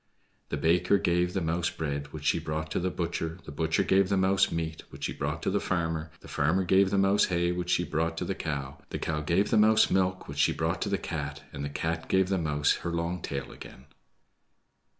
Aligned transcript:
The 0.49 0.57
baker 0.57 0.97
gave 0.97 1.33
the 1.33 1.41
Mouse 1.41 1.69
bread, 1.69 2.07
which 2.11 2.23
she 2.25 2.39
brought 2.39 2.71
to 2.71 2.79
the 2.79 2.89
butcher; 2.89 3.37
the 3.45 3.51
butcher 3.51 3.83
gave 3.83 4.09
the 4.09 4.17
Mouse 4.17 4.51
meat, 4.51 4.81
which 4.89 5.03
she 5.03 5.13
brought 5.13 5.43
to 5.43 5.51
the 5.51 5.59
farmer; 5.59 6.09
the 6.21 6.27
farmer 6.27 6.63
gave 6.63 6.89
the 6.89 6.97
Mouse 6.97 7.25
hay, 7.25 7.51
which 7.51 7.69
she 7.69 7.83
brought 7.83 8.17
to 8.17 8.25
the 8.25 8.33
cow; 8.33 8.79
the 8.89 8.97
cow 8.97 9.21
gave 9.21 9.51
the 9.51 9.57
Mouse 9.57 9.91
milk, 9.91 10.27
which 10.27 10.39
she 10.39 10.53
brought 10.53 10.81
to 10.81 10.89
the 10.89 10.97
Cat; 10.97 11.43
and 11.53 11.63
the 11.63 11.69
Cat 11.69 12.09
gave 12.09 12.25
to 12.25 12.31
the 12.31 12.37
Mouse 12.39 12.77
her 12.77 12.89
long 12.91 13.21
tail 13.21 13.51
again. 13.51 13.85